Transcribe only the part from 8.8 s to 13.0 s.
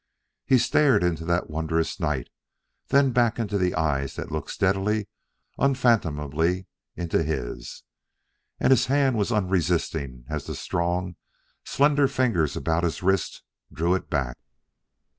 hand was unresisting as the strong, slender fingers about